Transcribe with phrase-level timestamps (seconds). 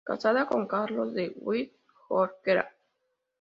[0.03, 1.75] Casada con Carlos de Witt
[2.07, 2.67] Jorquera.